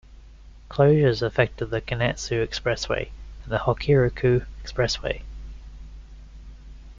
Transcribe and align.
Closures 0.67 1.21
affected 1.21 1.67
the 1.67 1.79
Kanetsu 1.79 2.43
Expressway 2.43 3.11
and 3.43 3.51
the 3.51 3.59
Hokuriku 3.59 4.47
Expressway. 4.63 5.21